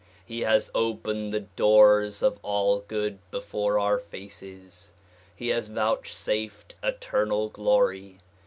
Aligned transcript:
He 0.25 0.39
has 0.39 0.71
opened 0.73 1.31
the 1.31 1.41
doors 1.41 2.23
of 2.23 2.39
all 2.41 2.79
good 2.87 3.19
before 3.29 3.77
our 3.77 3.99
faces. 3.99 4.89
He 5.35 5.49
has 5.49 5.67
vouchsafed 5.67 6.73
eternal 6.83 7.49
glory. 7.49 8.17